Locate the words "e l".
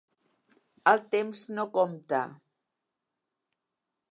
0.91-1.03